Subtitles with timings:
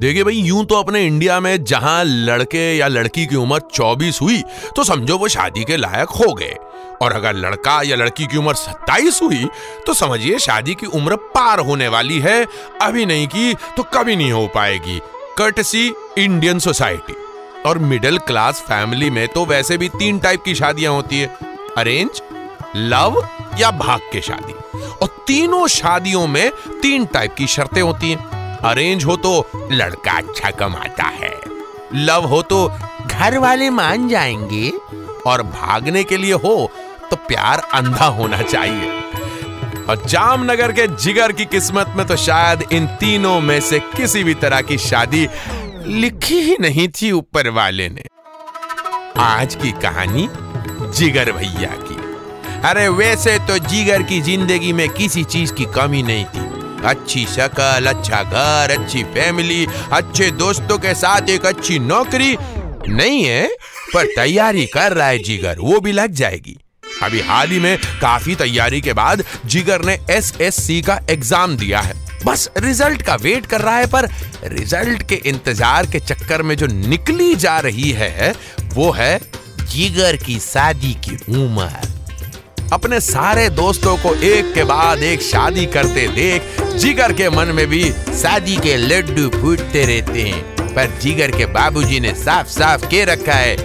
[0.00, 4.42] देखिए भाई, यूँ तो अपने इंडिया में जहाँ लड़के या लड़की की उम्र 24 हुई
[4.76, 6.56] तो समझो वो शादी के लायक हो गए।
[7.02, 9.44] और अगर लड़का या लड़की की उम्र 27 हुई
[9.86, 12.46] तो समझिए शादी की उम्र पार होने वाली है।
[12.82, 15.00] अभी नहीं की तो कभी नहीं हो पाएगी।
[15.38, 17.14] Courtesy, Indian society.
[17.66, 21.36] और मिडिल क्लास फैमिली में तो वैसे भी तीन टाइप की शादियाँ होती है।
[21.78, 22.22] अरेंज,
[22.76, 23.28] लव
[23.58, 24.52] या भाग के शादी।
[25.02, 26.50] और तीनों शादियों में
[26.82, 28.29] तीन टाइप की शर्तें होती हैं।
[28.64, 31.34] अरेंज हो तो लड़का अच्छा कमाता है।
[31.94, 32.66] लव हो तो
[33.06, 34.70] घर वाले मान जाएँगे
[35.26, 36.70] और भागने के लिए हो
[37.10, 38.98] तो प्यार अंधा होना चाहिए।
[39.88, 44.34] और जामनगर के जिगर की किस्मत में तो शायद इन तीनों में से किसी भी
[44.34, 45.26] तरह की शादी
[45.86, 48.04] लिखी ही नहीं थी ऊपर वाले ने।
[49.18, 50.28] आज की कहानी
[50.98, 51.98] जिगर भैया की।
[52.68, 56.49] अरे वैसे तो जिगर की ज़िंदगी में किसी चीज़ की कमी नहीं थी।
[56.84, 62.36] अच्छी शक्ल अच्छा घर, अच्छी फैमिली अच्छे दोस्तों के साथ एक अच्छी नौकरी।
[62.88, 63.46] नहीं है,
[63.94, 66.56] पर तैयारी कर रहा है जिगर, वो भी लग जाएगी।
[67.02, 71.94] अभी हाल ही में काफ़ी तैयारी के बाद जिगर ने एसएससी का एग्ज़ाम दिया है।
[72.24, 74.08] बस रिज़ल्ट का वेट कर रहा है, पर
[74.46, 78.34] रिज़ल्ट के इंतज़ार के चक्कर में जो निकली जा रही है,
[78.74, 79.18] वो है
[79.62, 81.88] जिगर की शादी की उम्र।
[82.72, 87.66] अपने सारे दोस्तों को एक के बाद एक शादी करते देख जिगर के मन में
[87.66, 87.82] भी
[88.18, 93.34] शादी के लड्डू फूटते रहते हैं। पर जिगर के बाबूजी ने साफ़ साफ़ के रखा
[93.34, 93.56] है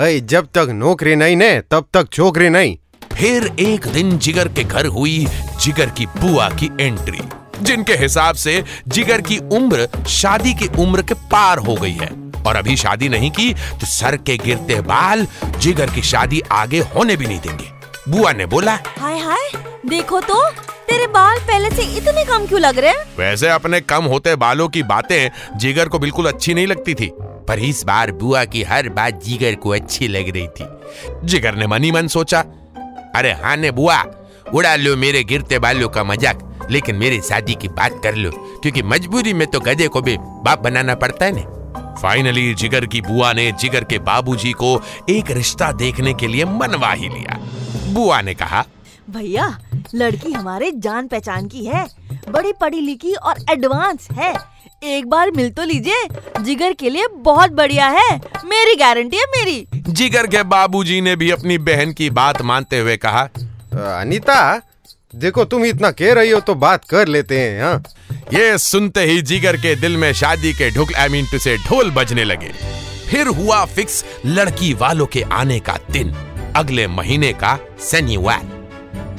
[0.00, 2.76] अय जब तक नौकरी नहीं ने तब तक छोकरी नहीं।
[3.12, 5.26] फिर एक दिन जिगर के घर हुई
[5.60, 7.20] जिगर की बुआ की एंट्री
[7.62, 12.10] जिनके हिसाब से जिगर की उम्र शादी की उम्र के पार हो गई है।
[12.46, 15.26] और अभी शादी नहीं की तो सर के गिरते बाल
[15.58, 17.70] जिगर की शादी आगे होने भी नहीं देंगे।
[18.08, 19.48] बुआ ने बोला हाय हाय
[19.86, 20.40] देखो तो
[20.88, 23.04] तेरे बाल पहले से इतने कम क्यों लग रहे हैं?
[23.18, 27.10] वैसे अपने कम होते बालों की बातें जिगर को बिल्कुल अच्छी नहीं लगती थी
[27.48, 30.66] पर इस बार बुआ की हर बात जिगर को अच्छी लग रही थी।
[31.24, 32.40] जिगर ने मनी मन सोचा
[33.16, 34.02] अरे हाँ ने बुआ
[34.54, 38.30] उड़ा लो मेरे गिरते बालों का मज़ाक लेकिन मेरी शादी की बात कर लो
[38.62, 43.00] क्योंकि मजबूरी में तो गधे को भी बाप बनाना पड़ता है ना। फाइनली जिगर की
[43.00, 44.80] बुआ ने जिगर के बाबूजी को
[45.10, 47.40] एक रिश्ता देखने के लिए मनवा ही लिया।
[47.92, 48.64] बुआ ने कहा।
[49.10, 49.46] भैया
[49.94, 51.86] लड़की हमारे जान पहचान की है
[52.28, 54.34] बड़ी पढ़ी लिखी और एडवांस है।
[54.84, 56.06] एक बार मिल तो लीजिए
[56.40, 58.10] जिगर के लिए बहुत बढ़िया है।
[58.44, 62.96] मेरी गारंटी है मेरी। जिगर के बाबूजी ने भी अपनी बहन की बात मानते हुए
[62.96, 63.22] कहा
[63.92, 64.60] अनीता
[65.14, 67.82] देखो तुम इतना कह रही हो तो बात कर लेते हैं हाँ।
[68.32, 71.90] ये सुनते ही जिगर के दिल में शादी के ढुक आई मीन टू से ढोल
[71.90, 72.52] बजने लगे।
[73.08, 76.14] फिर हुआ फिक्स लड़की वालों के आने का दिन।
[76.56, 77.58] अगले महीने का
[77.90, 78.42] शनिवार।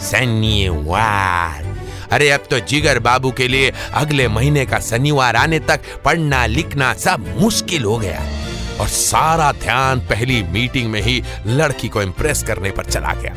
[0.01, 1.77] शनिवार।
[2.11, 6.93] अरे अब तो जिगर बाबू के लिए अगले महीने का शनिवार आने तक पढ़ना, लिखना
[6.93, 8.21] सब मुश्किल हो गया।
[8.79, 13.35] और सारा ध्यान पहली मीटिंग में ही लड़की को इम्प्रेस करने पर चला गया।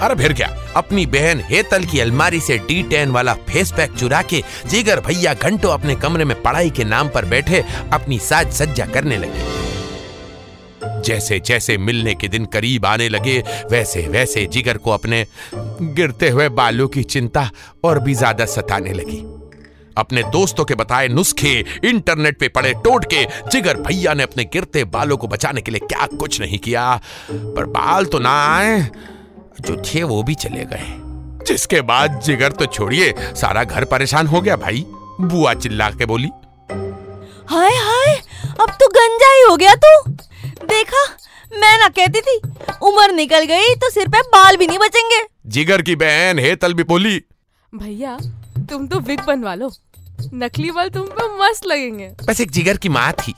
[0.00, 0.56] अरे फिर क्या?
[0.76, 5.34] अपनी बहन हेतल की अलमारी से डी टेन वाला फेस पैक चुरा के जिगर भैया
[5.34, 9.67] घंटों अपने कमरे में पढ़ाई के नाम पर बैठे अपनी साज सज्जा करने लगे।
[11.00, 13.38] जैसे जैसे मिलने के दिन करीब आने लगे,
[13.70, 17.50] वैसे वैसे जिगर को अपने गिरते हुए बालों की चिंता
[17.84, 19.24] और भी ज़्यादा सताने लगी।
[19.96, 21.52] अपने दोस्तों के बताए नुस्खे
[21.84, 26.06] इंटरनेट पे पड़े टोटके, जिगर भैया ने अपने गिरते बालों को बचाने के लिए क्या
[26.16, 28.80] कुछ नहीं किया। पर बाल तो ना आए,
[29.60, 30.86] जो थे वो भी चले गए।
[31.46, 34.84] जिसके बाद जिगर तो छोड़िए, सारा घर परेशान हो गया भाई,
[35.20, 36.28] बुआ चिल्ला के बोली।
[37.50, 38.16] हाय हाय,
[38.60, 40.17] अब तो गंजा ही हो गया तू।
[40.68, 41.04] देखा?
[41.52, 42.36] मैं ना कहती थी
[42.82, 46.82] उम्र निकल गई तो सिर पे बाल भी नहीं बचेंगे। जिगर की बहन हेतल भी
[46.84, 47.22] बोली।
[47.72, 48.18] भैया
[48.70, 49.70] तुम तो विग बनवा लो
[50.34, 53.34] नकली बाल तुम पे मस्त लगेंगे। बस एक जिगर की माँ थी।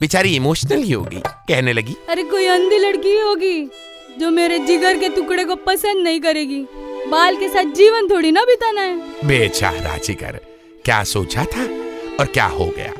[0.00, 3.70] बेचारी इमोशनल ही होगी कहने लगी। अरे कोई अंधी लड़की होगी
[4.20, 6.60] जो मेरे जिगर के टुकड़े को पसंद नहीं करेगी।
[7.10, 10.40] बाल के साथ जीवन थोड़ी ना बिताना है। बेचारा जिगर
[10.84, 11.62] क्या सोचा था
[12.20, 12.92] और क्या हो गया?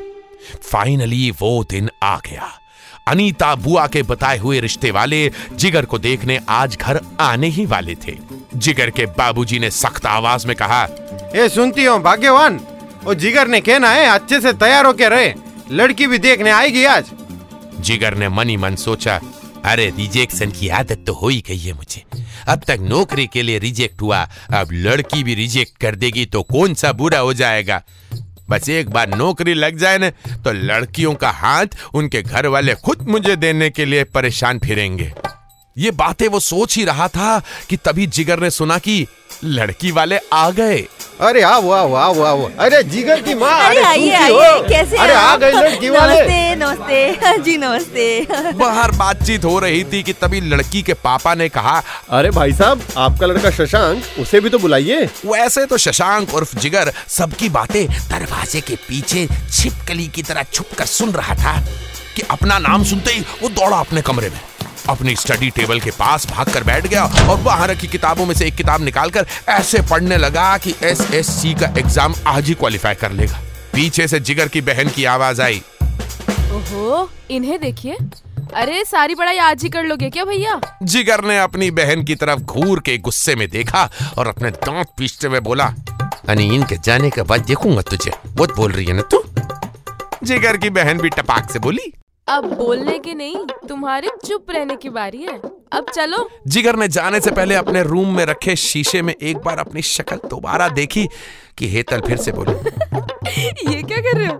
[0.63, 2.51] फाइनली वो दिन आ गया।
[3.07, 7.95] अनीता बुआ के बताए हुए रिश्ते वाले जिगर को देखने आज घर आने ही वाले
[7.95, 8.17] थे।
[8.57, 10.85] जिगर के बाबूजी ने सख्त आवाज़ में कहा
[11.37, 12.61] ये सुनती हो भाग्यवान।
[13.07, 15.33] और जिगर ने कहना है अच्छे से तैयार होके रहे।
[15.71, 17.11] लड़की भी देखने आएगी आज।
[17.81, 19.21] जिगर ने मनी मन सोचा
[19.65, 22.05] अरे रिजेक्शन की आदत तो हो ही गई है मुझे।
[22.49, 24.19] अब तक नौकरी के लिए रिजेक्ट हुआ
[24.55, 27.83] अब लड़की भी रिजेक्ट कर देगी तो कौन सा बुरा हो जाएगा?
[28.51, 30.11] बस एक बार नौकरी लग जाए ना
[30.45, 35.13] तो लड़कियों का हाथ उनके घर वाले खुद मुझे देने के लिए परेशान फिरेंगे।
[35.77, 39.07] ये बातें वो सोच ही रहा था कि तभी जिगर ने सुना कि
[39.45, 40.77] लड़की वाले आ गए।
[41.21, 44.39] अरे आओ आओ आओ आओ। अरे जिगर की माँ अरे आइए हो?
[44.39, 45.37] आइए कैसे अरे आ?
[45.37, 50.83] गई लड़की वाले। नमस्ते नमस्ते। जी नमस्ते। बाहर बातचीत हो रही थी कि तभी लड़की
[50.83, 55.67] के पापा ने कहा अरे भाई साहब आपका लड़का शशांक उसे भी तो बुलाइए। वैसे
[55.67, 61.11] तो शशांक उर्फ़ जिगर सबकी बातें दरवाजे के पीछे छिपकली की तरह छुप कर सुन
[61.11, 61.61] रहा था
[62.17, 64.41] कि अपना नाम सुनते ही वो दौड़ा अपने कमरे में।
[64.89, 68.55] अपनी स्टडी टेबल के पास भागकर बैठ गया और वहाँ रखी किताबों में से एक
[68.55, 73.13] किताब निकालकर ऐसे पढ़ने लगा कि एस एस सी का एग्ज़ाम आज ही क्वालिफाई कर
[73.13, 73.41] लेगा।
[73.75, 75.63] पीछे से जिगर की बहन की आवाज़ आई।
[76.53, 77.97] ओहो इन्हें देखिए।
[78.55, 80.61] अरे सारी पढ़ाई आज ही कर लोगे क्या भैया?
[80.83, 83.89] जिगर ने अपनी बहन की तरफ़ घूर के गुस्से में देखा
[84.19, 85.75] और अपने दांत पीसते हुए बोला
[86.29, 89.23] अनी इनके जाने के बाद देखूँगा तुझे। बहुत बोल रही है ना तू?
[90.25, 91.93] जिगर की बहन भी टपाक से बोली
[92.35, 95.39] अब बोलने की नहीं तुम्हारे चुप रहने की बारी है।
[95.73, 99.59] अब चलो। जिगर ने जाने से पहले अपने रूम में रखे शीशे में एक बार
[99.59, 101.09] अपनी शक्ल दोबारा देखी
[101.59, 102.53] कि हेतल फिर से बोली
[103.75, 104.39] ये क्या कर रहे हो?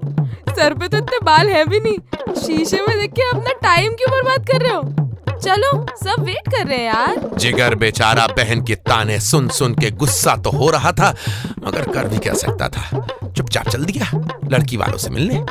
[0.57, 4.11] सर पे तो इतने बाल है भी नहीं। शीशे में देख के अपना टाइम क्यों
[4.11, 4.83] बर्बाद कर रहे हो?
[5.39, 5.71] चलो
[6.05, 10.37] सब वेट कर रहे हैं यार। जिगर बेचारा बहन के ताने सुन सुन के गुस्सा
[10.37, 11.15] तो हो रहा था
[11.67, 13.07] मगर कर भी क्या सकता था।
[13.37, 14.11] चुपचाप चल दिया
[14.51, 15.45] लड़की वालों से मिलने।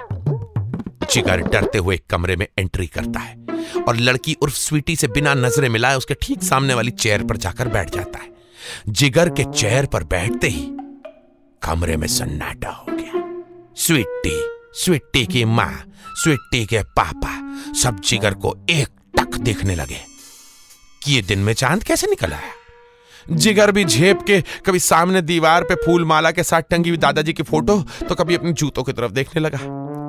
[1.03, 3.45] जिगर डरते हुए कमरे में एंट्री करता है
[3.87, 7.67] और लड़की उर्फ़ स्वीटी से बिना नज़रें मिलाए उसके ठीक सामने वाली चेयर पर जाकर
[7.67, 8.29] बैठ जाता है।
[8.89, 10.67] जिगर के चेयर पर बैठते ही
[11.61, 13.43] कमरे में सन्नाटा हो गया।
[13.77, 14.41] स्वीटी
[14.73, 15.83] स्वीटी की माँ,
[16.15, 20.01] स्वीटी के पापा सब जिगर को एक टक देखने लगे।
[21.03, 22.53] कि ये दिन में चाँद कैसे निकल आया?
[23.29, 27.33] जिगर भी झेप के कभी सामने दीवार पे फूल माला के साथ टंगी हुई दादाजी
[27.33, 29.59] की फ़ोटो तो कभी अपने जूतों की तरफ़ देखने लगा।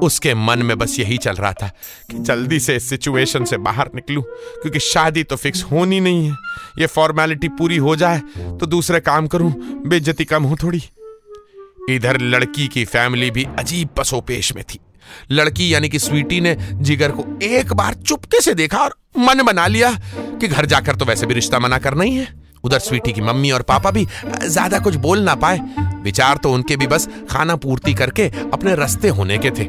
[0.05, 1.69] उसके मन में बस यही चल रहा था
[2.11, 6.37] कि जल्दी से इस सिचुएशन से बाहर निकलूं, क्योंकि शादी तो फिक्स होनी नहीं है।
[6.79, 9.53] ये फॉर्मेलिटी पूरी हो जाए तो दूसरे काम करूँ,
[9.87, 10.83] बेइज्जती कम हो थोड़ी।
[11.91, 14.79] इधर लड़की की फैमिली भी अजीब पसोपेश में थी।
[15.33, 19.67] लड़की यानी कि स्वीटी ने जिगर को एक बार चुपके से देखा और मन बना
[19.67, 19.93] लिया
[20.41, 22.27] कि घर जाकर तो वैसे भी रिश्ता मना करना ही है।
[22.65, 24.07] उधर स्वीटी की मम्मी और पापा भी
[24.43, 25.59] ज़्यादा कुछ बोल ना पाए।
[26.03, 29.65] विचार तो उनके भी बस खाना पूर्ति करके अपने रास्ते होने के थे।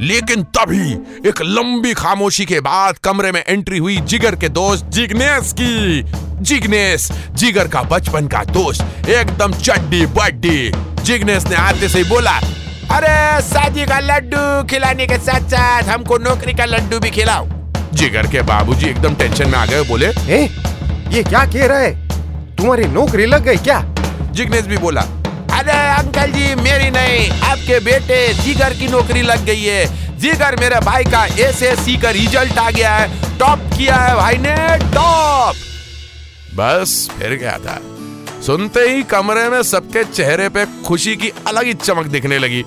[0.00, 0.92] लेकिन तभी
[1.28, 6.02] एक लंबी खामोशी के बाद कमरे में एंट्री हुई जिगर के दोस्त जिग्नेश की।
[6.42, 10.70] जिग्नेश जिगर का बचपन का दोस्त एकदम चड्डी बड्डी।
[11.04, 12.36] जिग्नेश ने आते से ही बोला
[12.90, 17.46] अरे शादी का लड्डू खिलाने के साथ साथ हमको नौकरी का लड्डू भी खिलाओ।
[17.94, 20.42] जिगर के बाबूजी एकदम टेंशन में आ गए बोले ए,
[21.12, 21.90] ये क्या कह रहे
[22.56, 23.80] तुम्हारी नौकरी लग गई क्या?
[24.32, 25.00] जिग्नेश भी बोला
[25.98, 31.04] अंकल जी मेरी नहीं। आपके बेटे जिगर की नौकरी लग गई है। जिगर मेरे भाई
[31.04, 34.56] का एस एस सी का रिज़ल्ट आ गया है। टॉप किया है भाई ने
[34.94, 35.54] टॉप
[36.54, 37.80] बस फिर क्या था?
[38.42, 42.62] सुनते ही कमरे में सबके चेहरे पे खुशी की अलग ही चमक दिखने लगी।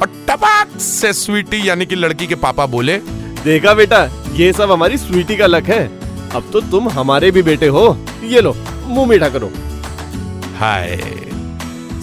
[0.00, 2.96] और टपाक से स्वीटी यानी कि लड़की के पापा बोले
[3.44, 5.84] देखा बेटा ये सब हमारी स्वीटी का लक है।
[6.30, 7.86] अब तो तुम हमारे भी बेटे हो।
[8.24, 8.56] ये लो
[8.86, 9.52] मुँह मीठा करो।
[10.58, 11.23] हाय।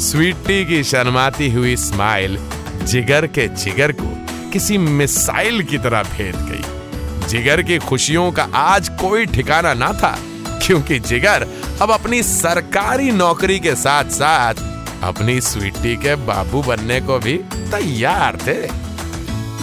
[0.02, 2.38] स्वीटी की शर्माती हुई स्माइल
[2.84, 4.08] जिगर के जिगर को
[4.52, 10.18] किसी मिसाइल की तरह भेद गई जिगर की खुशियों का आज कोई ठिकाना ना था,
[10.64, 11.48] क्योंकि जिगर
[11.82, 14.64] अब अपनी सरकारी नौकरी के साथ साथ
[15.04, 17.38] अपनी स्वीटी के बाबू बनने को भी
[17.72, 18.58] तैयार थे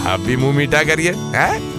[0.09, 1.78] आप भी मुँह मीठा करिए, हैं?